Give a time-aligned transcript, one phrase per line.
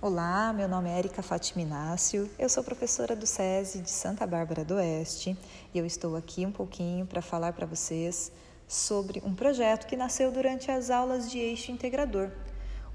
[0.00, 4.64] Olá, meu nome é Erika Fátima Inácio, eu sou professora do SESI de Santa Bárbara
[4.64, 5.36] do Oeste
[5.74, 8.30] e eu estou aqui um pouquinho para falar para vocês
[8.68, 12.30] sobre um projeto que nasceu durante as aulas de eixo integrador,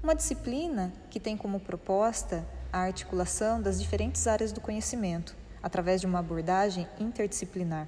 [0.02, 2.42] uma disciplina que tem como proposta
[2.72, 7.86] a articulação das diferentes áreas do conhecimento através de uma abordagem interdisciplinar.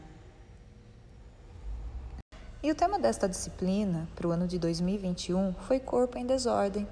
[2.63, 6.87] E o tema desta disciplina para o ano de 2021 foi Corpo em Desordem.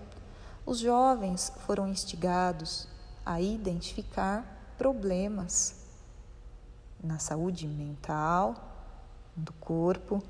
[0.67, 2.89] Os jovens foram instigados
[3.25, 5.77] a identificar problemas
[7.03, 8.55] na saúde mental,
[9.37, 10.23] do corpo,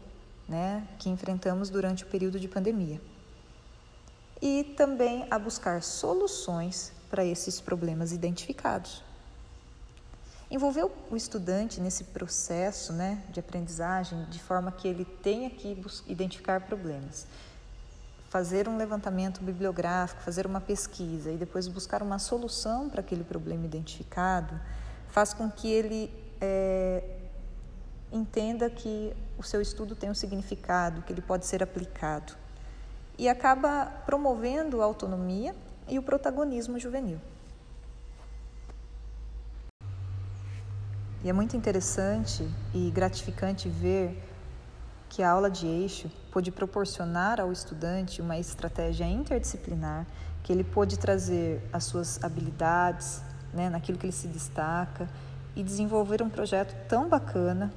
[0.49, 3.01] né, que enfrentamos durante o período de pandemia.
[4.43, 9.03] E também a buscar soluções para esses problemas identificados.
[10.51, 16.61] Envolver o estudante nesse processo né, de aprendizagem de forma que ele tenha que identificar
[16.63, 17.27] problemas.
[18.35, 23.65] Fazer um levantamento bibliográfico, fazer uma pesquisa e depois buscar uma solução para aquele problema
[23.65, 24.61] identificado,
[25.07, 27.05] faz com que ele é,
[28.11, 32.33] entenda que o seu estudo tem um significado, que ele pode ser aplicado.
[33.17, 35.55] E acaba promovendo a autonomia
[35.87, 37.21] e o protagonismo juvenil.
[41.23, 44.21] E é muito interessante e gratificante ver
[45.15, 50.05] que a aula de eixo pôde proporcionar ao estudante uma estratégia interdisciplinar,
[50.43, 55.09] que ele pôde trazer as suas habilidades, né, naquilo que ele se destaca
[55.55, 57.73] e desenvolver um projeto tão bacana,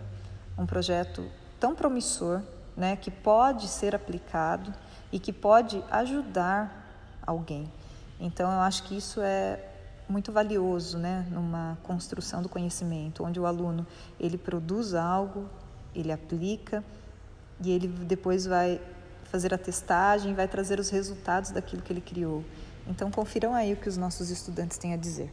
[0.58, 2.42] um projeto tão promissor,
[2.76, 4.74] né, que pode ser aplicado
[5.12, 6.88] e que pode ajudar
[7.22, 7.72] alguém.
[8.20, 9.64] Então, eu acho que isso é
[10.10, 13.86] muito valioso, né, numa construção do conhecimento, onde o aluno
[14.20, 15.48] ele produz algo,
[15.94, 16.84] ele aplica
[17.62, 18.80] e ele depois vai
[19.24, 22.44] fazer a testagem, vai trazer os resultados daquilo que ele criou.
[22.88, 25.30] Então confiram aí o que os nossos estudantes têm a dizer.